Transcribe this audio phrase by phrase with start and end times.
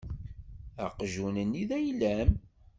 [0.85, 2.31] Aqjun-nni d ayla-m.